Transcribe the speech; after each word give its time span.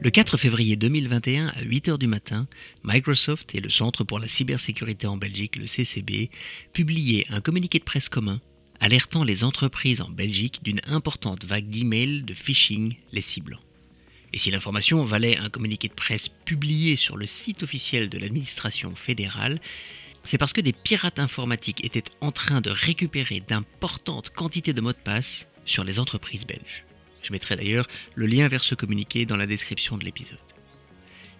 Le 0.00 0.10
4 0.10 0.36
février 0.36 0.76
2021 0.76 1.48
à 1.48 1.62
8h 1.62 1.98
du 1.98 2.06
matin, 2.06 2.46
Microsoft 2.84 3.52
et 3.56 3.60
le 3.60 3.68
Centre 3.68 4.04
pour 4.04 4.20
la 4.20 4.28
cybersécurité 4.28 5.08
en 5.08 5.16
Belgique, 5.16 5.56
le 5.56 5.66
CCB, 5.66 6.30
publiaient 6.72 7.26
un 7.30 7.40
communiqué 7.40 7.80
de 7.80 7.84
presse 7.84 8.08
commun 8.08 8.40
alertant 8.78 9.24
les 9.24 9.42
entreprises 9.42 10.00
en 10.00 10.08
Belgique 10.08 10.60
d'une 10.62 10.80
importante 10.86 11.44
vague 11.44 11.68
d'emails 11.68 12.22
de 12.22 12.32
phishing 12.32 12.94
les 13.10 13.22
ciblant. 13.22 13.58
Et 14.32 14.38
si 14.38 14.52
l'information 14.52 15.04
valait 15.04 15.36
un 15.36 15.50
communiqué 15.50 15.88
de 15.88 15.94
presse 15.94 16.28
publié 16.28 16.94
sur 16.94 17.16
le 17.16 17.26
site 17.26 17.64
officiel 17.64 18.08
de 18.08 18.18
l'administration 18.18 18.94
fédérale, 18.94 19.60
c'est 20.22 20.38
parce 20.38 20.52
que 20.52 20.60
des 20.60 20.72
pirates 20.72 21.18
informatiques 21.18 21.84
étaient 21.84 22.04
en 22.20 22.30
train 22.30 22.60
de 22.60 22.70
récupérer 22.70 23.40
d'importantes 23.40 24.30
quantités 24.30 24.72
de 24.72 24.80
mots 24.80 24.92
de 24.92 24.98
passe 24.98 25.48
sur 25.64 25.82
les 25.82 25.98
entreprises 25.98 26.46
belges. 26.46 26.84
Je 27.22 27.32
mettrai 27.32 27.56
d'ailleurs 27.56 27.88
le 28.14 28.26
lien 28.26 28.48
vers 28.48 28.64
ce 28.64 28.74
communiqué 28.74 29.26
dans 29.26 29.36
la 29.36 29.46
description 29.46 29.96
de 29.96 30.04
l'épisode. 30.04 30.38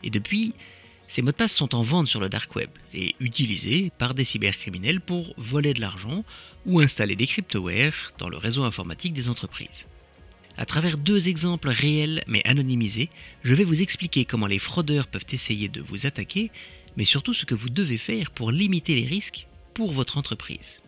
Et 0.03 0.11
depuis, 0.11 0.55
ces 1.09 1.23
mots 1.23 1.33
de 1.33 1.37
passe 1.37 1.55
sont 1.55 1.75
en 1.75 1.83
vente 1.83 2.07
sur 2.07 2.21
le 2.21 2.29
dark 2.29 2.55
web 2.55 2.71
et 2.93 3.15
utilisés 3.19 3.91
par 3.99 4.15
des 4.15 4.25
cybercriminels 4.25 5.01
pour 5.01 5.35
voler 5.39 5.73
de 5.73 5.81
l'argent 5.81 6.25
ou 6.67 6.81
installer 6.81 7.17
des 7.17 7.27
cryptowares 7.27 8.13
dans 8.19 8.29
le 8.29 8.37
réseau 8.37 8.63
informatique 8.63 9.15
des 9.15 9.29
entreprises. 9.29 9.87
À 10.59 10.67
travers 10.67 10.99
deux 10.99 11.29
exemples 11.29 11.71
réels 11.71 12.25
mais 12.27 12.43
anonymisés, 12.45 13.09
je 13.43 13.55
vais 13.55 13.65
vous 13.65 13.81
expliquer 13.81 14.25
comment 14.25 14.47
les 14.47 14.59
fraudeurs 14.59 15.07
peuvent 15.07 15.25
essayer 15.33 15.69
de 15.69 15.81
vous 15.81 16.05
attaquer, 16.05 16.51
mais 16.97 17.05
surtout 17.05 17.33
ce 17.33 17.47
que 17.47 17.55
vous 17.55 17.71
devez 17.71 17.97
faire 17.97 18.31
pour 18.31 18.51
limiter 18.51 18.95
les 18.95 19.07
risques 19.07 19.47
pour 19.73 19.93
votre 19.93 20.19
entreprise. 20.19 20.81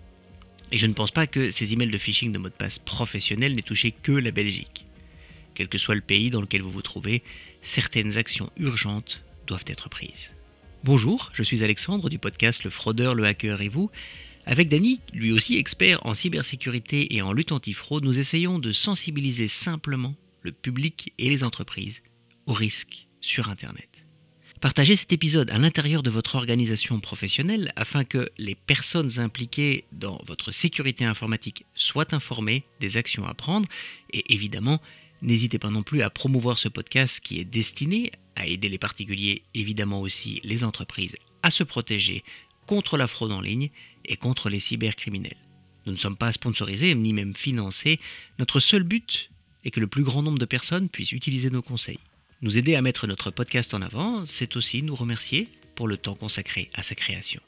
Et 0.73 0.79
je 0.79 0.87
ne 0.87 0.93
pense 0.93 1.11
pas 1.11 1.27
que 1.27 1.51
ces 1.51 1.73
emails 1.73 1.91
de 1.91 1.99
phishing 1.99 2.33
de 2.33 2.39
mots 2.39 2.49
de 2.49 2.55
passe 2.55 2.79
professionnels 2.79 3.55
n'aient 3.55 3.63
touché 3.63 3.91
que 3.91 4.13
la 4.13 4.31
Belgique. 4.31 4.87
Quel 5.55 5.69
que 5.69 5.79
soit 5.79 5.97
le 5.97 6.01
pays 6.01 6.31
dans 6.31 6.41
lequel 6.41 6.63
vous 6.63 6.71
vous 6.71 6.83
trouvez, 6.83 7.23
certaines 7.63 8.17
actions 8.17 8.51
urgentes 8.57 9.23
doivent 9.47 9.65
être 9.67 9.89
prises. 9.89 10.31
Bonjour, 10.85 11.31
je 11.35 11.43
suis 11.43 11.65
Alexandre 11.65 12.09
du 12.09 12.19
podcast 12.19 12.65
Le 12.65 12.71
Fraudeur, 12.71 13.15
le 13.15 13.25
Hacker 13.25 13.61
et 13.61 13.69
vous. 13.69 13.91
Avec 14.47 14.69
Dany, 14.69 15.01
lui 15.13 15.33
aussi 15.33 15.57
expert 15.57 16.05
en 16.07 16.15
cybersécurité 16.15 17.15
et 17.15 17.21
en 17.21 17.33
lutte 17.33 17.53
antifraude, 17.53 18.05
nous 18.05 18.19
essayons 18.19 18.59
de 18.59 18.73
sensibiliser 18.73 19.49
simplement 19.49 20.15
le 20.43 20.53
public 20.53 21.13
et 21.19 21.29
les 21.29 21.45
entreprises 21.45 22.03
aux 22.47 22.55
risques 22.55 23.09
sur 23.21 23.51
Internet. 23.51 23.89
Partagez 24.61 24.95
cet 24.95 25.11
épisode 25.15 25.51
à 25.51 25.57
l'intérieur 25.57 26.03
de 26.03 26.11
votre 26.11 26.35
organisation 26.35 27.01
professionnelle 27.01 27.73
afin 27.77 28.05
que 28.05 28.31
les 28.37 28.55
personnes 28.55 29.19
impliquées 29.19 29.85
dans 29.91 30.21
votre 30.27 30.51
sécurité 30.51 31.07
informatique 31.07 31.65
soient 31.75 32.15
informées 32.15 32.65
des 32.79 32.99
actions 32.99 33.25
à 33.27 33.33
prendre 33.33 33.67
et 34.13 34.35
évidemment, 34.35 34.79
n'hésitez 35.23 35.59
pas 35.59 35.71
non 35.71 35.83
plus 35.83 36.03
à 36.03 36.11
promouvoir 36.11 36.59
ce 36.59 36.69
podcast 36.69 37.21
qui 37.21 37.41
est 37.41 37.47
destiné 37.47 38.13
à 38.37 38.47
aider 38.47 38.69
les 38.69 38.77
particuliers, 38.77 39.45
évidemment 39.55 40.03
aussi 40.03 40.43
les 40.45 40.63
entreprises, 40.63 41.17
à 41.43 41.51
se 41.51 41.63
protéger 41.63 42.23
contre 42.67 42.99
la 42.99 43.07
fraude 43.07 43.33
en 43.33 43.41
ligne 43.41 43.71
et 44.05 44.17
contre 44.17 44.51
les 44.51 44.61
cybercriminels. 44.61 45.39
Nous 45.87 45.95
ne 45.95 45.99
sommes 45.99 46.19
pas 46.19 46.33
sponsorisés 46.33 46.95
ni 46.95 47.15
même 47.15 47.35
financés, 47.35 47.99
notre 48.39 48.61
seul 48.61 48.83
but 48.83 49.31
est 49.65 49.71
que 49.71 49.81
le 49.81 49.87
plus 49.87 50.05
grand 50.05 50.21
nombre 50.21 50.39
de 50.39 50.45
personnes 50.45 50.91
puissent 50.91 51.13
utiliser 51.13 51.49
nos 51.49 51.63
conseils. 51.63 51.99
Nous 52.43 52.57
aider 52.57 52.75
à 52.75 52.81
mettre 52.81 53.07
notre 53.07 53.31
podcast 53.31 53.75
en 53.75 53.83
avant, 53.83 54.25
c'est 54.25 54.57
aussi 54.57 54.83
nous 54.83 54.95
remercier 54.95 55.47
pour 55.75 55.87
le 55.87 55.99
temps 55.99 56.15
consacré 56.15 56.71
à 56.73 56.83
sa 56.83 56.95
création. 56.95 57.43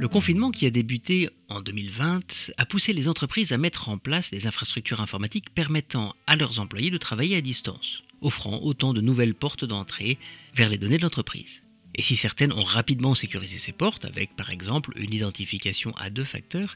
Le 0.00 0.08
confinement 0.08 0.50
qui 0.50 0.66
a 0.66 0.70
débuté 0.70 1.30
en 1.48 1.60
2020 1.60 2.50
a 2.56 2.66
poussé 2.66 2.92
les 2.92 3.06
entreprises 3.06 3.52
à 3.52 3.58
mettre 3.58 3.88
en 3.88 3.96
place 3.96 4.32
des 4.32 4.48
infrastructures 4.48 5.00
informatiques 5.00 5.54
permettant 5.54 6.16
à 6.26 6.34
leurs 6.34 6.58
employés 6.58 6.90
de 6.90 6.98
travailler 6.98 7.36
à 7.36 7.40
distance, 7.40 8.02
offrant 8.20 8.58
autant 8.62 8.94
de 8.94 9.00
nouvelles 9.00 9.34
portes 9.36 9.64
d'entrée 9.64 10.18
vers 10.56 10.68
les 10.68 10.78
données 10.78 10.98
de 10.98 11.02
l'entreprise. 11.02 11.62
Et 12.00 12.02
si 12.02 12.16
certaines 12.16 12.54
ont 12.54 12.62
rapidement 12.62 13.14
sécurisé 13.14 13.58
ces 13.58 13.72
portes, 13.72 14.06
avec 14.06 14.34
par 14.34 14.48
exemple 14.48 14.90
une 14.96 15.12
identification 15.12 15.94
à 15.98 16.08
deux 16.08 16.24
facteurs, 16.24 16.74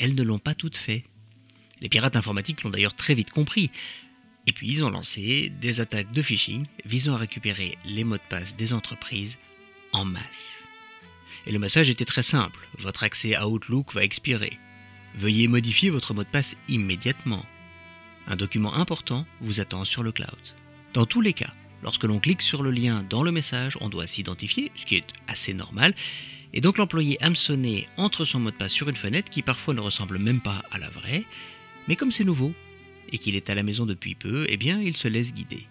elles 0.00 0.16
ne 0.16 0.24
l'ont 0.24 0.40
pas 0.40 0.56
toutes 0.56 0.76
fait. 0.76 1.04
Les 1.80 1.88
pirates 1.88 2.16
informatiques 2.16 2.64
l'ont 2.64 2.70
d'ailleurs 2.70 2.96
très 2.96 3.14
vite 3.14 3.30
compris. 3.30 3.70
Et 4.48 4.52
puis 4.52 4.68
ils 4.68 4.82
ont 4.82 4.90
lancé 4.90 5.52
des 5.60 5.80
attaques 5.80 6.10
de 6.10 6.22
phishing 6.22 6.66
visant 6.86 7.14
à 7.14 7.18
récupérer 7.18 7.78
les 7.84 8.02
mots 8.02 8.16
de 8.16 8.22
passe 8.28 8.56
des 8.56 8.72
entreprises 8.72 9.38
en 9.92 10.04
masse. 10.04 10.58
Et 11.46 11.52
le 11.52 11.60
message 11.60 11.88
était 11.88 12.04
très 12.04 12.24
simple, 12.24 12.58
votre 12.80 13.04
accès 13.04 13.36
à 13.36 13.46
Outlook 13.46 13.94
va 13.94 14.02
expirer. 14.02 14.58
Veuillez 15.14 15.46
modifier 15.46 15.90
votre 15.90 16.14
mot 16.14 16.24
de 16.24 16.28
passe 16.28 16.56
immédiatement. 16.66 17.46
Un 18.26 18.34
document 18.34 18.74
important 18.74 19.24
vous 19.40 19.60
attend 19.60 19.84
sur 19.84 20.02
le 20.02 20.10
cloud. 20.10 20.34
Dans 20.94 21.06
tous 21.06 21.20
les 21.20 21.32
cas, 21.32 21.54
Lorsque 21.84 22.04
l'on 22.04 22.18
clique 22.18 22.40
sur 22.40 22.62
le 22.62 22.70
lien 22.70 23.04
dans 23.10 23.22
le 23.22 23.30
message, 23.30 23.76
on 23.82 23.90
doit 23.90 24.06
s'identifier, 24.06 24.72
ce 24.74 24.86
qui 24.86 24.96
est 24.96 25.06
assez 25.28 25.52
normal. 25.52 25.94
Et 26.54 26.62
donc 26.62 26.78
l'employé 26.78 27.22
hameçonné 27.22 27.88
entre 27.98 28.24
son 28.24 28.40
mot 28.40 28.50
de 28.50 28.56
passe 28.56 28.72
sur 28.72 28.88
une 28.88 28.96
fenêtre 28.96 29.30
qui 29.30 29.42
parfois 29.42 29.74
ne 29.74 29.80
ressemble 29.80 30.18
même 30.18 30.40
pas 30.40 30.62
à 30.70 30.78
la 30.78 30.88
vraie. 30.88 31.24
Mais 31.86 31.94
comme 31.94 32.10
c'est 32.10 32.24
nouveau 32.24 32.54
et 33.12 33.18
qu'il 33.18 33.36
est 33.36 33.50
à 33.50 33.54
la 33.54 33.62
maison 33.62 33.84
depuis 33.84 34.14
peu, 34.14 34.46
eh 34.48 34.56
bien 34.56 34.80
il 34.80 34.96
se 34.96 35.08
laisse 35.08 35.34
guider. 35.34 35.66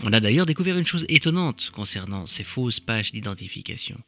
On 0.00 0.14
a 0.14 0.20
d'ailleurs 0.20 0.46
découvert 0.46 0.78
une 0.78 0.86
chose 0.86 1.04
étonnante 1.10 1.70
concernant 1.74 2.24
ces 2.24 2.42
fausses 2.42 2.80
pages 2.80 3.12
d'identification. 3.12 4.00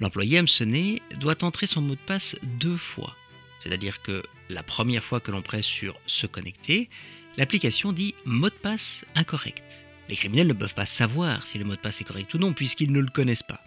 L'employé 0.00 0.36
hameçonné 0.36 1.00
doit 1.18 1.42
entrer 1.44 1.66
son 1.66 1.80
mot 1.80 1.94
de 1.94 2.00
passe 2.06 2.36
deux 2.60 2.76
fois. 2.76 3.16
C'est-à-dire 3.60 4.02
que 4.02 4.22
la 4.50 4.62
première 4.62 5.02
fois 5.02 5.20
que 5.20 5.30
l'on 5.30 5.40
presse 5.40 5.64
sur 5.64 5.98
Se 6.06 6.26
connecter, 6.26 6.90
l'application 7.38 7.92
dit 7.92 8.14
mot 8.26 8.50
de 8.50 8.54
passe 8.54 9.06
incorrect. 9.14 9.83
Les 10.08 10.16
criminels 10.16 10.48
ne 10.48 10.52
peuvent 10.52 10.74
pas 10.74 10.86
savoir 10.86 11.46
si 11.46 11.58
le 11.58 11.64
mot 11.64 11.74
de 11.74 11.80
passe 11.80 12.00
est 12.00 12.04
correct 12.04 12.32
ou 12.34 12.38
non 12.38 12.52
puisqu'ils 12.52 12.92
ne 12.92 13.00
le 13.00 13.10
connaissent 13.10 13.42
pas. 13.42 13.60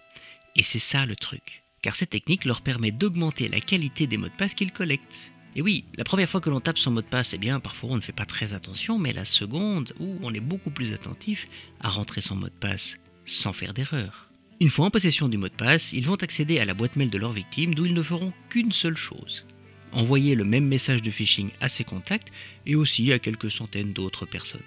Et 0.56 0.62
c'est 0.62 0.78
ça 0.78 1.06
le 1.06 1.16
truc. 1.16 1.62
Car 1.82 1.96
cette 1.96 2.10
technique 2.10 2.44
leur 2.44 2.62
permet 2.62 2.90
d'augmenter 2.90 3.48
la 3.48 3.60
qualité 3.60 4.06
des 4.06 4.16
mots 4.16 4.28
de 4.28 4.32
passe 4.32 4.54
qu'ils 4.54 4.72
collectent. 4.72 5.32
Et 5.56 5.62
oui, 5.62 5.84
la 5.96 6.04
première 6.04 6.28
fois 6.28 6.40
que 6.40 6.50
l'on 6.50 6.60
tape 6.60 6.78
son 6.78 6.90
mot 6.90 7.02
de 7.02 7.06
passe, 7.06 7.32
eh 7.32 7.38
bien, 7.38 7.58
parfois 7.60 7.90
on 7.90 7.96
ne 7.96 8.00
fait 8.00 8.12
pas 8.12 8.26
très 8.26 8.52
attention, 8.52 8.98
mais 8.98 9.12
la 9.12 9.24
seconde, 9.24 9.92
où 9.98 10.18
on 10.22 10.34
est 10.34 10.40
beaucoup 10.40 10.70
plus 10.70 10.92
attentif 10.92 11.46
à 11.80 11.88
rentrer 11.88 12.20
son 12.20 12.36
mot 12.36 12.46
de 12.46 12.52
passe 12.52 12.96
sans 13.24 13.52
faire 13.52 13.74
d'erreur. 13.74 14.28
Une 14.60 14.70
fois 14.70 14.86
en 14.86 14.90
possession 14.90 15.28
du 15.28 15.38
mot 15.38 15.48
de 15.48 15.54
passe, 15.54 15.92
ils 15.92 16.06
vont 16.06 16.16
accéder 16.16 16.58
à 16.58 16.64
la 16.64 16.74
boîte 16.74 16.96
mail 16.96 17.10
de 17.10 17.18
leur 17.18 17.32
victime 17.32 17.74
d'où 17.74 17.86
ils 17.86 17.94
ne 17.94 18.02
feront 18.02 18.32
qu'une 18.50 18.72
seule 18.72 18.96
chose. 18.96 19.44
Envoyer 19.92 20.34
le 20.34 20.44
même 20.44 20.66
message 20.66 21.02
de 21.02 21.10
phishing 21.10 21.50
à 21.60 21.68
ses 21.68 21.84
contacts 21.84 22.32
et 22.66 22.74
aussi 22.74 23.12
à 23.12 23.18
quelques 23.18 23.50
centaines 23.50 23.92
d'autres 23.92 24.26
personnes. 24.26 24.60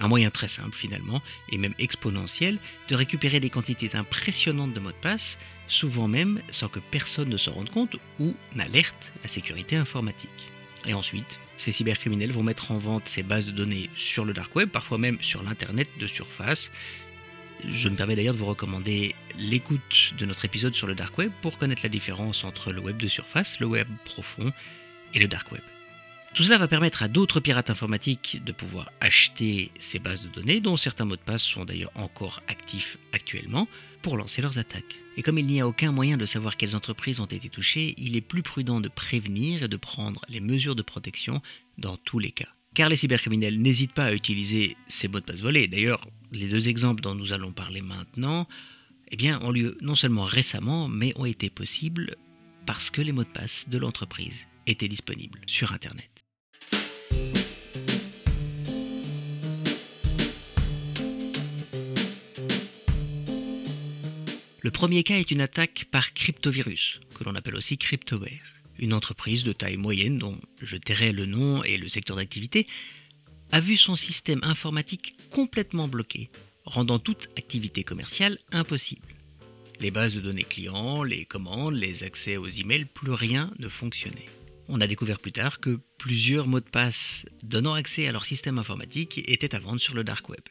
Un 0.00 0.08
moyen 0.08 0.30
très 0.30 0.48
simple 0.48 0.76
finalement, 0.76 1.22
et 1.50 1.58
même 1.58 1.74
exponentiel, 1.78 2.58
de 2.88 2.94
récupérer 2.94 3.40
des 3.40 3.50
quantités 3.50 3.90
impressionnantes 3.94 4.72
de 4.72 4.80
mots 4.80 4.92
de 4.92 4.96
passe, 4.96 5.38
souvent 5.66 6.08
même 6.08 6.40
sans 6.50 6.68
que 6.68 6.78
personne 6.78 7.28
ne 7.28 7.36
se 7.36 7.50
rende 7.50 7.70
compte 7.70 7.96
ou 8.20 8.34
n'alerte 8.54 9.12
la 9.22 9.28
sécurité 9.28 9.76
informatique. 9.76 10.30
Et 10.86 10.94
ensuite, 10.94 11.38
ces 11.56 11.72
cybercriminels 11.72 12.32
vont 12.32 12.44
mettre 12.44 12.70
en 12.70 12.78
vente 12.78 13.08
ces 13.08 13.24
bases 13.24 13.46
de 13.46 13.50
données 13.50 13.90
sur 13.96 14.24
le 14.24 14.32
dark 14.32 14.54
web, 14.54 14.70
parfois 14.70 14.98
même 14.98 15.18
sur 15.20 15.42
l'Internet 15.42 15.88
de 15.98 16.06
surface. 16.06 16.70
Je 17.68 17.88
me 17.88 17.96
permets 17.96 18.14
d'ailleurs 18.14 18.34
de 18.34 18.38
vous 18.38 18.46
recommander 18.46 19.16
l'écoute 19.36 20.14
de 20.16 20.24
notre 20.24 20.44
épisode 20.44 20.76
sur 20.76 20.86
le 20.86 20.94
dark 20.94 21.18
web 21.18 21.32
pour 21.42 21.58
connaître 21.58 21.82
la 21.82 21.88
différence 21.88 22.44
entre 22.44 22.72
le 22.72 22.80
web 22.80 22.96
de 22.96 23.08
surface, 23.08 23.58
le 23.58 23.66
web 23.66 23.88
profond 24.04 24.52
et 25.12 25.18
le 25.18 25.26
dark 25.26 25.50
web. 25.50 25.62
Tout 26.34 26.44
cela 26.44 26.58
va 26.58 26.68
permettre 26.68 27.02
à 27.02 27.08
d'autres 27.08 27.40
pirates 27.40 27.70
informatiques 27.70 28.40
de 28.44 28.52
pouvoir 28.52 28.92
acheter 29.00 29.72
ces 29.80 29.98
bases 29.98 30.22
de 30.22 30.28
données, 30.28 30.60
dont 30.60 30.76
certains 30.76 31.04
mots 31.04 31.16
de 31.16 31.20
passe 31.20 31.42
sont 31.42 31.64
d'ailleurs 31.64 31.90
encore 31.94 32.42
actifs 32.46 32.98
actuellement, 33.12 33.66
pour 34.02 34.16
lancer 34.16 34.42
leurs 34.42 34.58
attaques. 34.58 34.96
Et 35.16 35.22
comme 35.22 35.38
il 35.38 35.46
n'y 35.46 35.60
a 35.60 35.66
aucun 35.66 35.90
moyen 35.90 36.16
de 36.16 36.26
savoir 36.26 36.56
quelles 36.56 36.76
entreprises 36.76 37.18
ont 37.18 37.26
été 37.26 37.48
touchées, 37.48 37.94
il 37.98 38.14
est 38.14 38.20
plus 38.20 38.42
prudent 38.42 38.80
de 38.80 38.88
prévenir 38.88 39.64
et 39.64 39.68
de 39.68 39.76
prendre 39.76 40.24
les 40.28 40.40
mesures 40.40 40.76
de 40.76 40.82
protection 40.82 41.42
dans 41.76 41.96
tous 41.96 42.20
les 42.20 42.30
cas. 42.30 42.48
Car 42.74 42.88
les 42.88 42.96
cybercriminels 42.96 43.60
n'hésitent 43.60 43.94
pas 43.94 44.04
à 44.04 44.12
utiliser 44.12 44.76
ces 44.86 45.08
mots 45.08 45.18
de 45.18 45.24
passe 45.24 45.40
volés. 45.40 45.66
D'ailleurs, 45.66 46.06
les 46.30 46.46
deux 46.46 46.68
exemples 46.68 47.02
dont 47.02 47.16
nous 47.16 47.32
allons 47.32 47.50
parler 47.50 47.80
maintenant 47.80 48.46
eh 49.10 49.34
ont 49.34 49.50
lieu 49.50 49.76
non 49.80 49.94
seulement 49.94 50.24
récemment, 50.24 50.88
mais 50.88 51.12
ont 51.16 51.24
été 51.24 51.50
possibles 51.50 52.16
parce 52.66 52.90
que 52.90 53.00
les 53.00 53.12
mots 53.12 53.24
de 53.24 53.28
passe 53.28 53.68
de 53.68 53.78
l'entreprise 53.78 54.46
étaient 54.66 54.88
disponibles 54.88 55.40
sur 55.46 55.72
Internet. 55.72 56.17
Le 64.60 64.72
premier 64.72 65.04
cas 65.04 65.18
est 65.18 65.30
une 65.30 65.40
attaque 65.40 65.86
par 65.92 66.12
cryptovirus, 66.14 67.00
que 67.14 67.22
l'on 67.22 67.36
appelle 67.36 67.54
aussi 67.54 67.78
cryptoware. 67.78 68.42
Une 68.80 68.92
entreprise 68.92 69.44
de 69.44 69.52
taille 69.52 69.76
moyenne, 69.76 70.18
dont 70.18 70.40
je 70.60 70.76
tairai 70.76 71.12
le 71.12 71.26
nom 71.26 71.62
et 71.62 71.78
le 71.78 71.88
secteur 71.88 72.16
d'activité, 72.16 72.66
a 73.52 73.60
vu 73.60 73.76
son 73.76 73.94
système 73.94 74.40
informatique 74.42 75.14
complètement 75.30 75.86
bloqué, 75.86 76.30
rendant 76.64 76.98
toute 76.98 77.28
activité 77.36 77.84
commerciale 77.84 78.38
impossible. 78.50 79.06
Les 79.78 79.92
bases 79.92 80.14
de 80.14 80.20
données 80.20 80.42
clients, 80.42 81.04
les 81.04 81.24
commandes, 81.24 81.76
les 81.76 82.02
accès 82.02 82.36
aux 82.36 82.48
emails, 82.48 82.84
plus 82.84 83.12
rien 83.12 83.52
ne 83.60 83.68
fonctionnait. 83.68 84.26
On 84.66 84.80
a 84.80 84.88
découvert 84.88 85.20
plus 85.20 85.32
tard 85.32 85.60
que 85.60 85.78
plusieurs 85.98 86.48
mots 86.48 86.58
de 86.58 86.68
passe 86.68 87.24
donnant 87.44 87.74
accès 87.74 88.08
à 88.08 88.12
leur 88.12 88.26
système 88.26 88.58
informatique 88.58 89.22
étaient 89.28 89.54
à 89.54 89.60
vendre 89.60 89.80
sur 89.80 89.94
le 89.94 90.02
dark 90.02 90.28
web. 90.28 90.42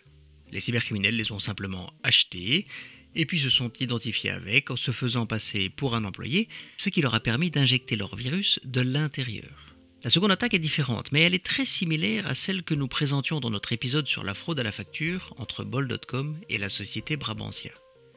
Les 0.49 0.61
cybercriminels 0.61 1.17
les 1.17 1.33
ont 1.33 1.39
simplement 1.39 1.91
achetés 2.03 2.67
et 3.15 3.25
puis 3.25 3.39
se 3.39 3.49
sont 3.49 3.71
identifiés 3.79 4.29
avec 4.29 4.71
en 4.71 4.75
se 4.75 4.91
faisant 4.91 5.25
passer 5.25 5.69
pour 5.69 5.95
un 5.95 6.05
employé, 6.05 6.47
ce 6.77 6.89
qui 6.89 7.01
leur 7.01 7.15
a 7.15 7.19
permis 7.19 7.51
d'injecter 7.51 7.95
leur 7.95 8.15
virus 8.15 8.59
de 8.63 8.81
l'intérieur. 8.81 9.75
La 10.03 10.09
seconde 10.09 10.31
attaque 10.31 10.53
est 10.53 10.59
différente, 10.59 11.11
mais 11.11 11.21
elle 11.21 11.33
est 11.33 11.43
très 11.43 11.65
similaire 11.65 12.27
à 12.27 12.35
celle 12.35 12.63
que 12.63 12.73
nous 12.73 12.87
présentions 12.87 13.39
dans 13.39 13.49
notre 13.49 13.73
épisode 13.73 14.07
sur 14.07 14.23
la 14.23 14.33
fraude 14.33 14.59
à 14.59 14.63
la 14.63 14.71
facture 14.71 15.33
entre 15.37 15.63
Bol.com 15.63 16.37
et 16.49 16.57
la 16.57 16.69
société 16.69 17.17
Brabantia. 17.17 17.71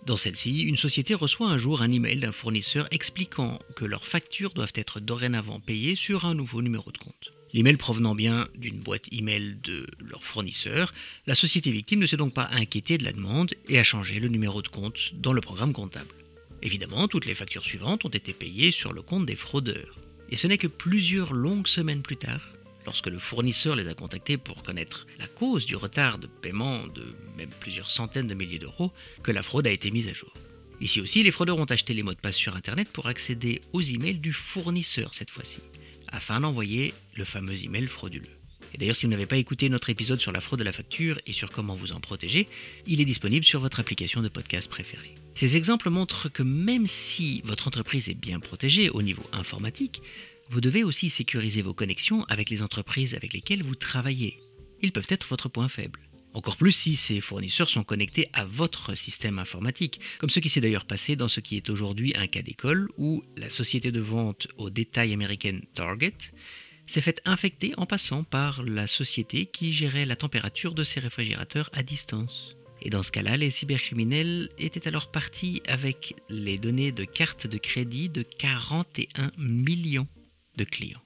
Dans 0.06 0.16
celle-ci, 0.16 0.60
une 0.62 0.78
société 0.78 1.14
reçoit 1.14 1.48
un 1.48 1.58
jour 1.58 1.82
un 1.82 1.92
email 1.92 2.20
d'un 2.20 2.32
fournisseur 2.32 2.88
expliquant 2.90 3.58
que 3.76 3.84
leurs 3.84 4.06
factures 4.06 4.52
doivent 4.54 4.72
être 4.74 5.00
dorénavant 5.00 5.60
payées 5.60 5.94
sur 5.94 6.24
un 6.24 6.34
nouveau 6.34 6.62
numéro 6.62 6.90
de 6.90 6.98
compte. 6.98 7.19
L'email 7.52 7.76
provenant 7.76 8.14
bien 8.14 8.46
d'une 8.56 8.78
boîte 8.78 9.12
email 9.12 9.56
de 9.64 9.86
leur 9.98 10.22
fournisseur, 10.22 10.94
la 11.26 11.34
société 11.34 11.72
victime 11.72 11.98
ne 11.98 12.06
s'est 12.06 12.16
donc 12.16 12.32
pas 12.32 12.48
inquiétée 12.52 12.96
de 12.96 13.04
la 13.04 13.12
demande 13.12 13.54
et 13.68 13.78
a 13.78 13.82
changé 13.82 14.20
le 14.20 14.28
numéro 14.28 14.62
de 14.62 14.68
compte 14.68 15.12
dans 15.14 15.32
le 15.32 15.40
programme 15.40 15.72
comptable. 15.72 16.14
Évidemment, 16.62 17.08
toutes 17.08 17.26
les 17.26 17.34
factures 17.34 17.64
suivantes 17.64 18.04
ont 18.04 18.10
été 18.10 18.32
payées 18.32 18.70
sur 18.70 18.92
le 18.92 19.02
compte 19.02 19.26
des 19.26 19.34
fraudeurs. 19.34 19.98
Et 20.30 20.36
ce 20.36 20.46
n'est 20.46 20.58
que 20.58 20.68
plusieurs 20.68 21.32
longues 21.32 21.66
semaines 21.66 22.02
plus 22.02 22.16
tard, 22.16 22.52
lorsque 22.86 23.08
le 23.08 23.18
fournisseur 23.18 23.74
les 23.74 23.88
a 23.88 23.94
contactés 23.94 24.36
pour 24.36 24.62
connaître 24.62 25.08
la 25.18 25.26
cause 25.26 25.66
du 25.66 25.74
retard 25.74 26.18
de 26.18 26.28
paiement 26.28 26.86
de 26.86 27.16
même 27.36 27.50
plusieurs 27.58 27.90
centaines 27.90 28.28
de 28.28 28.34
milliers 28.34 28.60
d'euros, 28.60 28.92
que 29.24 29.32
la 29.32 29.42
fraude 29.42 29.66
a 29.66 29.72
été 29.72 29.90
mise 29.90 30.06
à 30.06 30.12
jour. 30.12 30.32
Ici 30.80 31.00
aussi, 31.00 31.24
les 31.24 31.32
fraudeurs 31.32 31.58
ont 31.58 31.64
acheté 31.64 31.94
les 31.94 32.04
mots 32.04 32.14
de 32.14 32.20
passe 32.20 32.36
sur 32.36 32.54
Internet 32.54 32.88
pour 32.92 33.06
accéder 33.06 33.60
aux 33.72 33.82
emails 33.82 34.18
du 34.18 34.32
fournisseur 34.32 35.14
cette 35.14 35.30
fois-ci 35.30 35.58
afin 36.10 36.40
d'envoyer 36.40 36.94
le 37.16 37.24
fameux 37.24 37.64
email 37.64 37.86
frauduleux. 37.86 38.40
Et 38.72 38.78
d'ailleurs, 38.78 38.96
si 38.96 39.06
vous 39.06 39.10
n'avez 39.10 39.26
pas 39.26 39.36
écouté 39.36 39.68
notre 39.68 39.90
épisode 39.90 40.20
sur 40.20 40.32
la 40.32 40.40
fraude 40.40 40.60
à 40.60 40.64
la 40.64 40.72
facture 40.72 41.20
et 41.26 41.32
sur 41.32 41.50
comment 41.50 41.74
vous 41.74 41.92
en 41.92 42.00
protéger, 42.00 42.48
il 42.86 43.00
est 43.00 43.04
disponible 43.04 43.44
sur 43.44 43.60
votre 43.60 43.80
application 43.80 44.22
de 44.22 44.28
podcast 44.28 44.68
préférée. 44.68 45.14
Ces 45.34 45.56
exemples 45.56 45.90
montrent 45.90 46.28
que 46.28 46.42
même 46.42 46.86
si 46.86 47.40
votre 47.44 47.68
entreprise 47.68 48.08
est 48.08 48.14
bien 48.14 48.40
protégée 48.40 48.90
au 48.90 49.02
niveau 49.02 49.24
informatique, 49.32 50.02
vous 50.50 50.60
devez 50.60 50.84
aussi 50.84 51.10
sécuriser 51.10 51.62
vos 51.62 51.74
connexions 51.74 52.24
avec 52.28 52.50
les 52.50 52.62
entreprises 52.62 53.14
avec 53.14 53.32
lesquelles 53.32 53.62
vous 53.62 53.76
travaillez. 53.76 54.38
Ils 54.82 54.92
peuvent 54.92 55.06
être 55.08 55.28
votre 55.28 55.48
point 55.48 55.68
faible. 55.68 56.00
Encore 56.32 56.56
plus 56.56 56.72
si 56.72 56.96
ces 56.96 57.20
fournisseurs 57.20 57.68
sont 57.68 57.82
connectés 57.82 58.28
à 58.32 58.44
votre 58.44 58.94
système 58.94 59.38
informatique, 59.38 60.00
comme 60.18 60.30
ce 60.30 60.38
qui 60.38 60.48
s'est 60.48 60.60
d'ailleurs 60.60 60.84
passé 60.84 61.16
dans 61.16 61.28
ce 61.28 61.40
qui 61.40 61.56
est 61.56 61.70
aujourd'hui 61.70 62.12
un 62.16 62.28
cas 62.28 62.42
d'école 62.42 62.88
où 62.98 63.24
la 63.36 63.50
société 63.50 63.90
de 63.90 64.00
vente 64.00 64.46
au 64.56 64.70
détail 64.70 65.12
américaine 65.12 65.62
Target 65.74 66.14
s'est 66.86 67.00
faite 67.00 67.20
infecter 67.24 67.72
en 67.76 67.86
passant 67.86 68.22
par 68.22 68.62
la 68.62 68.86
société 68.86 69.46
qui 69.46 69.72
gérait 69.72 70.06
la 70.06 70.16
température 70.16 70.74
de 70.74 70.84
ses 70.84 71.00
réfrigérateurs 71.00 71.70
à 71.72 71.82
distance. 71.82 72.56
Et 72.82 72.90
dans 72.90 73.02
ce 73.02 73.10
cas-là, 73.10 73.36
les 73.36 73.50
cybercriminels 73.50 74.48
étaient 74.58 74.88
alors 74.88 75.10
partis 75.10 75.62
avec 75.66 76.14
les 76.28 76.58
données 76.58 76.92
de 76.92 77.04
cartes 77.04 77.46
de 77.46 77.58
crédit 77.58 78.08
de 78.08 78.22
41 78.22 79.32
millions 79.36 80.08
de 80.56 80.64
clients. 80.64 81.02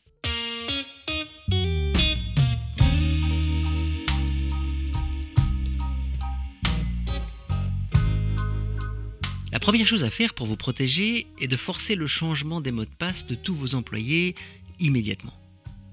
La 9.55 9.61
première 9.61 9.87
chose 9.87 10.03
à 10.03 10.11
faire 10.11 10.35
pour 10.35 10.49
vous 10.49 10.57
protéger 10.57 11.29
est 11.41 11.47
de 11.47 11.57
forcer 11.57 11.95
le 11.95 12.09
changement 12.09 12.61
des 12.61 12.73
mots 12.73 12.85
de 12.85 12.91
passe 12.91 13.25
de 13.25 13.37
tous 13.37 13.55
vos 13.55 13.77
employés 13.77 14.35
immédiatement. 14.81 15.33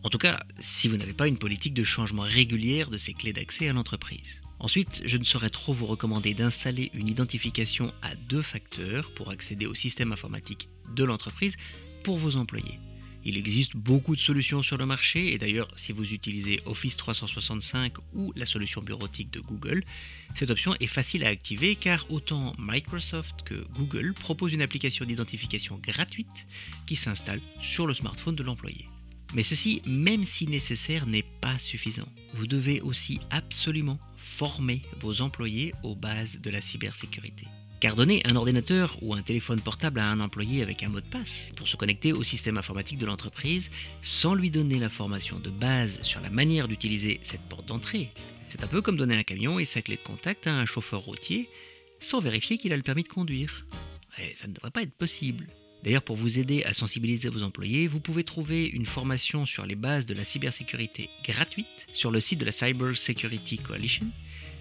En 0.01 0.09
tout 0.09 0.17
cas, 0.17 0.43
si 0.59 0.87
vous 0.87 0.97
n'avez 0.97 1.13
pas 1.13 1.27
une 1.27 1.37
politique 1.37 1.75
de 1.75 1.83
changement 1.83 2.23
régulière 2.23 2.89
de 2.89 2.97
ces 2.97 3.13
clés 3.13 3.33
d'accès 3.33 3.69
à 3.69 3.73
l'entreprise. 3.73 4.41
Ensuite, 4.59 5.03
je 5.05 5.15
ne 5.15 5.23
saurais 5.23 5.51
trop 5.51 5.73
vous 5.73 5.85
recommander 5.85 6.33
d'installer 6.33 6.89
une 6.95 7.07
identification 7.07 7.93
à 8.01 8.15
deux 8.15 8.41
facteurs 8.41 9.11
pour 9.13 9.29
accéder 9.29 9.67
au 9.67 9.75
système 9.75 10.11
informatique 10.11 10.67
de 10.95 11.03
l'entreprise 11.03 11.55
pour 12.03 12.17
vos 12.17 12.37
employés. 12.37 12.79
Il 13.23 13.37
existe 13.37 13.75
beaucoup 13.75 14.15
de 14.15 14.21
solutions 14.21 14.63
sur 14.63 14.77
le 14.77 14.85
marché 14.85 15.33
et 15.33 15.37
d'ailleurs 15.37 15.71
si 15.77 15.91
vous 15.91 16.11
utilisez 16.11 16.59
Office 16.65 16.97
365 16.97 17.93
ou 18.13 18.33
la 18.35 18.45
solution 18.45 18.81
bureautique 18.81 19.31
de 19.31 19.39
Google, 19.39 19.83
cette 20.35 20.49
option 20.49 20.75
est 20.79 20.87
facile 20.87 21.23
à 21.23 21.27
activer 21.27 21.75
car 21.75 22.05
autant 22.09 22.55
Microsoft 22.57 23.43
que 23.43 23.65
Google 23.75 24.13
proposent 24.13 24.53
une 24.53 24.61
application 24.61 25.05
d'identification 25.05 25.79
gratuite 25.81 26.47
qui 26.87 26.95
s'installe 26.95 27.41
sur 27.61 27.85
le 27.85 27.93
smartphone 27.93 28.35
de 28.35 28.43
l'employé. 28.43 28.87
Mais 29.33 29.43
ceci, 29.43 29.81
même 29.85 30.25
si 30.25 30.47
nécessaire, 30.47 31.05
n'est 31.05 31.25
pas 31.41 31.57
suffisant. 31.57 32.07
Vous 32.33 32.47
devez 32.47 32.81
aussi 32.81 33.19
absolument 33.29 33.99
former 34.17 34.81
vos 34.99 35.21
employés 35.21 35.73
aux 35.83 35.95
bases 35.95 36.39
de 36.41 36.49
la 36.49 36.59
cybersécurité. 36.59 37.47
Car 37.81 37.95
donner 37.95 38.21
un 38.25 38.35
ordinateur 38.35 38.95
ou 39.01 39.15
un 39.15 39.23
téléphone 39.23 39.59
portable 39.59 39.99
à 39.99 40.11
un 40.11 40.19
employé 40.19 40.61
avec 40.61 40.83
un 40.83 40.89
mot 40.89 41.01
de 41.01 41.05
passe 41.07 41.51
pour 41.55 41.67
se 41.67 41.75
connecter 41.75 42.13
au 42.13 42.23
système 42.23 42.59
informatique 42.59 42.99
de 42.99 43.07
l'entreprise 43.07 43.71
sans 44.03 44.35
lui 44.35 44.51
donner 44.51 44.77
la 44.77 44.87
formation 44.87 45.39
de 45.39 45.49
base 45.49 45.99
sur 46.03 46.21
la 46.21 46.29
manière 46.29 46.67
d'utiliser 46.67 47.19
cette 47.23 47.41
porte 47.41 47.65
d'entrée, 47.65 48.11
c'est 48.49 48.63
un 48.63 48.67
peu 48.67 48.83
comme 48.83 48.97
donner 48.97 49.17
un 49.17 49.23
camion 49.23 49.57
et 49.57 49.65
sa 49.65 49.81
clé 49.81 49.95
de 49.95 50.07
contact 50.07 50.45
à 50.45 50.53
un 50.53 50.67
chauffeur 50.67 51.01
routier 51.01 51.49
sans 51.99 52.19
vérifier 52.19 52.59
qu'il 52.59 52.71
a 52.71 52.77
le 52.77 52.83
permis 52.83 53.01
de 53.01 53.07
conduire. 53.07 53.65
ça 54.35 54.47
ne 54.47 54.53
devrait 54.53 54.69
pas 54.69 54.83
être 54.83 54.93
possible. 54.93 55.47
D'ailleurs, 55.83 56.03
pour 56.03 56.17
vous 56.17 56.37
aider 56.37 56.63
à 56.63 56.73
sensibiliser 56.73 57.29
vos 57.29 57.41
employés, 57.41 57.87
vous 57.87 57.99
pouvez 57.99 58.23
trouver 58.23 58.67
une 58.67 58.85
formation 58.85 59.47
sur 59.47 59.65
les 59.65 59.75
bases 59.75 60.05
de 60.05 60.13
la 60.13 60.23
cybersécurité 60.23 61.09
gratuite 61.23 61.65
sur 61.93 62.11
le 62.11 62.19
site 62.19 62.41
de 62.41 62.45
la 62.45 62.51
Cyber 62.51 62.95
Security 62.95 63.57
Coalition 63.57 64.05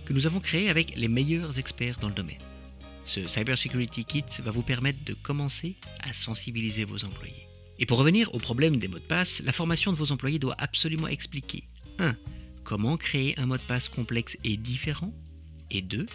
que 0.07 0.15
nous 0.15 0.27
avons 0.27 0.41
créé 0.41 0.71
avec 0.71 0.97
les 0.97 1.09
meilleurs 1.09 1.59
experts 1.59 1.99
dans 2.01 2.09
le 2.09 2.15
domaine. 2.15 2.50
Ce 3.11 3.27
Cybersecurity 3.27 4.05
Kit 4.05 4.25
va 4.45 4.53
vous 4.53 4.63
permettre 4.63 5.03
de 5.05 5.15
commencer 5.15 5.75
à 5.99 6.13
sensibiliser 6.13 6.85
vos 6.85 7.05
employés. 7.05 7.49
Et 7.81 7.85
pour 7.85 7.99
revenir 7.99 8.33
au 8.33 8.39
problème 8.39 8.77
des 8.77 8.87
mots 8.87 9.01
de 9.01 9.05
passe, 9.05 9.43
la 9.43 9.51
formation 9.51 9.91
de 9.91 9.97
vos 9.97 10.13
employés 10.13 10.39
doit 10.39 10.55
absolument 10.59 11.09
expliquer 11.09 11.65
1. 11.99 12.15
Comment 12.63 12.97
créer 12.97 13.37
un 13.37 13.47
mot 13.47 13.57
de 13.57 13.63
passe 13.63 13.89
complexe 13.89 14.37
et 14.45 14.57
différent 14.57 15.13
Et 15.73 15.83
2. 15.83 16.07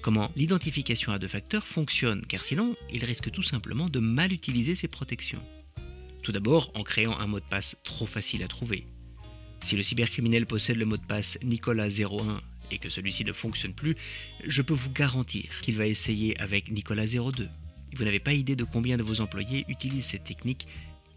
Comment 0.00 0.32
l'identification 0.34 1.12
à 1.12 1.18
deux 1.18 1.28
facteurs 1.28 1.66
fonctionne, 1.66 2.24
car 2.24 2.44
sinon, 2.44 2.76
il 2.90 3.04
risque 3.04 3.30
tout 3.30 3.42
simplement 3.42 3.90
de 3.90 3.98
mal 3.98 4.32
utiliser 4.32 4.74
ses 4.74 4.88
protections. 4.88 5.42
Tout 6.22 6.32
d'abord 6.32 6.72
en 6.74 6.82
créant 6.82 7.18
un 7.18 7.26
mot 7.26 7.40
de 7.40 7.44
passe 7.44 7.76
trop 7.84 8.06
facile 8.06 8.42
à 8.42 8.48
trouver. 8.48 8.86
Si 9.66 9.76
le 9.76 9.82
cybercriminel 9.82 10.46
possède 10.46 10.78
le 10.78 10.86
mot 10.86 10.96
de 10.96 11.04
passe 11.04 11.36
Nicolas01 11.42 12.40
et 12.70 12.78
que 12.78 12.88
celui-ci 12.88 13.24
ne 13.24 13.32
fonctionne 13.32 13.74
plus, 13.74 13.96
je 14.46 14.62
peux 14.62 14.74
vous 14.74 14.90
garantir 14.90 15.44
qu'il 15.62 15.76
va 15.76 15.86
essayer 15.86 16.38
avec 16.40 16.70
Nicolas 16.70 17.06
02. 17.06 17.48
Vous 17.94 18.04
n'avez 18.04 18.20
pas 18.20 18.32
idée 18.32 18.56
de 18.56 18.64
combien 18.64 18.96
de 18.96 19.02
vos 19.02 19.20
employés 19.20 19.64
utilisent 19.68 20.06
cette 20.06 20.24
technique 20.24 20.66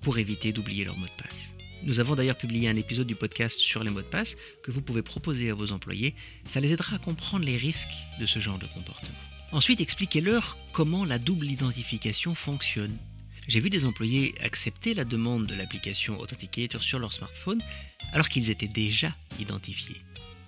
pour 0.02 0.18
éviter 0.18 0.52
d'oublier 0.52 0.84
leur 0.84 0.98
mot 0.98 1.06
de 1.06 1.24
passe. 1.24 1.56
Nous 1.84 2.00
avons 2.00 2.16
d'ailleurs 2.16 2.38
publié 2.38 2.68
un 2.68 2.76
épisode 2.76 3.08
du 3.08 3.16
podcast 3.16 3.60
sur 3.60 3.84
les 3.84 3.92
mots 3.92 4.02
de 4.02 4.08
passe 4.08 4.36
que 4.64 4.72
vous 4.72 4.82
pouvez 4.82 5.02
proposer 5.02 5.50
à 5.50 5.54
vos 5.54 5.72
employés. 5.72 6.16
Ça 6.46 6.60
les 6.60 6.74
aidera 6.74 6.96
à 6.96 7.00
comprendre 7.00 7.46
les 7.46 7.58
risques 7.58 7.88
de 8.20 8.26
ce 8.26 8.40
genre 8.40 8.58
de 8.58 8.66
comportement. 8.68 9.18
Ensuite, 9.52 9.82
expliquez-leur 9.82 10.58
comment 10.74 11.06
la 11.06 11.20
double 11.20 11.46
identification 11.46 12.34
fonctionne. 12.36 12.98
J'ai 13.48 13.60
vu 13.60 13.70
des 13.70 13.86
employés 13.86 14.34
accepter 14.42 14.96
la 14.96 15.06
demande 15.06 15.46
de 15.46 15.54
l'application 15.54 16.20
Authenticator 16.20 16.82
sur 16.82 16.98
leur 16.98 17.14
smartphone 17.14 17.62
alors 18.12 18.30
qu'ils 18.30 18.50
étaient 18.50 18.68
déjà 18.68 19.16
identifiés. 19.40 20.02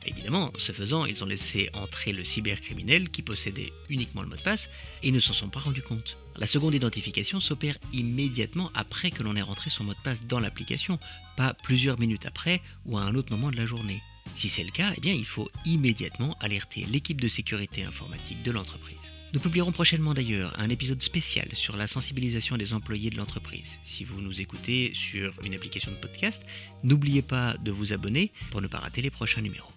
Évidemment, 0.08 0.52
ce 0.58 0.72
faisant, 0.72 1.06
ils 1.06 1.22
ont 1.24 1.28
laissé 1.28 1.70
entrer 1.74 2.14
le 2.14 2.24
cybercriminel 2.24 3.10
qui 3.10 3.22
possédait 3.22 3.74
uniquement 3.90 4.22
le 4.22 4.30
mot 4.30 4.38
de 4.38 4.42
passe 4.42 4.70
et 5.04 5.12
ne 5.12 5.20
s'en 5.20 5.34
sont 5.34 5.50
pas 5.50 5.60
rendus 5.60 5.82
compte. 5.82 6.18
La 6.38 6.48
seconde 6.48 6.74
identification 6.74 7.40
s'opère 7.40 7.78
immédiatement 7.92 8.72
après 8.74 9.12
que 9.12 9.22
l'on 9.22 9.36
ait 9.36 9.42
rentré 9.42 9.70
son 9.70 9.84
mot 9.84 9.94
de 9.94 10.02
passe 10.04 10.26
dans 10.26 10.40
l'application, 10.40 10.98
pas 11.36 11.54
plusieurs 11.54 12.00
minutes 12.00 12.26
après 12.26 12.62
ou 12.86 12.98
à 12.98 13.02
un 13.02 13.16
autre 13.16 13.34
moment 13.34 13.52
de 13.52 13.58
la 13.58 13.66
journée. 13.66 14.02
Si 14.36 14.48
c'est 14.48 14.64
le 14.64 14.72
cas, 14.72 14.94
eh 14.96 15.02
bien, 15.02 15.14
il 15.14 15.26
faut 15.26 15.50
immédiatement 15.66 16.38
alerter 16.40 16.86
l'équipe 16.90 17.20
de 17.20 17.28
sécurité 17.28 17.84
informatique 17.84 18.44
de 18.44 18.52
l'entreprise. 18.52 18.96
Nous 19.34 19.42
publierons 19.42 19.74
prochainement 19.74 20.14
d'ailleurs 20.14 20.58
un 20.58 20.70
épisode 20.70 21.02
spécial 21.04 21.50
sur 21.54 21.76
la 21.76 21.88
sensibilisation 21.88 22.56
des 22.56 22.74
employés 22.74 23.10
de 23.10 23.18
l'entreprise. 23.18 23.78
Si 23.84 24.06
vous 24.06 24.22
nous 24.22 24.40
écoutez 24.40 24.94
sur 24.94 25.34
une 25.44 25.54
application 25.54 25.92
de 25.92 25.98
podcast, 25.98 26.44
n'oubliez 26.84 27.22
pas 27.22 27.58
de 27.58 27.72
vous 27.72 27.92
abonner 27.92 28.32
pour 28.52 28.62
ne 28.62 28.68
pas 28.68 28.80
rater 28.80 29.02
les 29.02 29.10
prochains 29.10 29.42
numéros. 29.42 29.77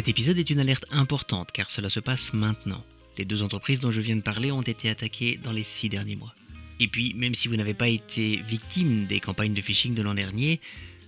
Cet 0.00 0.08
épisode 0.08 0.38
est 0.38 0.48
une 0.48 0.60
alerte 0.60 0.86
importante 0.90 1.52
car 1.52 1.68
cela 1.68 1.90
se 1.90 2.00
passe 2.00 2.32
maintenant. 2.32 2.82
Les 3.18 3.26
deux 3.26 3.42
entreprises 3.42 3.80
dont 3.80 3.90
je 3.90 4.00
viens 4.00 4.16
de 4.16 4.22
parler 4.22 4.50
ont 4.50 4.62
été 4.62 4.88
attaquées 4.88 5.38
dans 5.44 5.52
les 5.52 5.62
six 5.62 5.90
derniers 5.90 6.16
mois. 6.16 6.34
Et 6.78 6.88
puis, 6.88 7.12
même 7.12 7.34
si 7.34 7.48
vous 7.48 7.56
n'avez 7.56 7.74
pas 7.74 7.88
été 7.88 8.42
victime 8.48 9.04
des 9.04 9.20
campagnes 9.20 9.52
de 9.52 9.60
phishing 9.60 9.92
de 9.94 10.00
l'an 10.00 10.14
dernier, 10.14 10.58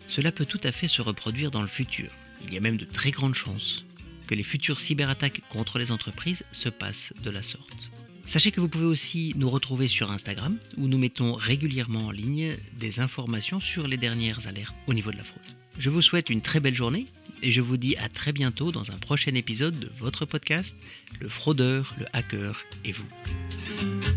cela 0.09 0.31
peut 0.31 0.45
tout 0.45 0.61
à 0.63 0.73
fait 0.73 0.89
se 0.89 1.01
reproduire 1.01 1.51
dans 1.51 1.63
le 1.63 1.69
futur. 1.69 2.11
Il 2.47 2.53
y 2.53 2.59
a 2.59 2.61
même 2.61 2.77
de 2.77 2.85
très 2.85 3.13
grandes 3.13 3.35
chances 3.35 3.83
que 4.27 4.35
les 4.35 4.43
futures 4.43 4.79
cyberattaques 4.79 5.41
contre 5.49 5.79
les 5.79 5.91
entreprises 5.91 6.45
se 6.53 6.69
passent 6.69 7.15
de 7.23 7.31
la 7.31 7.41
sorte. 7.41 7.91
Sachez 8.27 8.53
que 8.53 8.61
vous 8.61 8.69
pouvez 8.69 8.85
aussi 8.85 9.33
nous 9.37 9.49
retrouver 9.49 9.87
sur 9.87 10.13
Instagram 10.13 10.59
où 10.77 10.87
nous 10.87 10.99
mettons 10.99 11.33
régulièrement 11.33 12.09
en 12.09 12.11
ligne 12.11 12.59
des 12.79 13.01
informations 13.01 13.59
sur 13.59 13.89
les 13.89 13.97
dernières 13.97 14.49
alertes 14.49 14.77
au 14.87 14.93
niveau 14.93 15.13
de 15.13 15.17
la 15.17 15.25
fraude. 15.25 15.57
Je 15.79 15.89
vous 15.89 16.03
souhaite 16.03 16.29
une 16.29 16.43
très 16.43 16.61
belle 16.61 16.77
journée 16.77 17.07
et 17.43 17.53
je 17.53 17.61
vous 17.61 17.77
dis 17.77 17.97
à 17.97 18.09
très 18.09 18.33
bientôt 18.33 18.73
dans 18.73 18.91
un 18.91 18.99
prochain 18.99 19.35
épisode 19.35 19.79
de 19.79 19.91
votre 19.99 20.25
podcast, 20.25 20.77
Le 21.21 21.29
fraudeur, 21.29 21.95
le 21.99 22.07
hacker 22.13 22.63
et 22.85 22.93
vous. 22.93 24.12